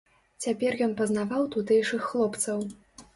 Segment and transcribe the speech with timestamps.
[0.43, 2.65] Цяпер ён пазнаваў тутэйшых хлопцаў.